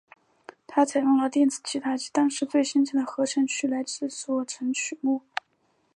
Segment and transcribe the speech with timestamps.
[0.65, 5.21] 它采用了电子吉他及当时最先进的合成器来制作曲目。